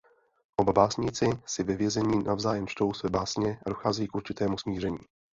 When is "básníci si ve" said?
0.73-1.75